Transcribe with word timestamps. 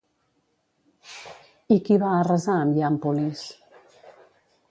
I 1.75 1.77
qui 1.89 1.99
va 2.05 2.15
arrasar 2.23 2.57
amb 2.63 2.79
Hiàmpolis? 2.81 3.47